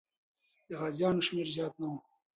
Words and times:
د 0.67 0.69
غازیانو 0.81 1.25
شمېر 1.27 1.47
زیات 1.55 1.73
نه 1.81 1.87
و. 1.89 1.93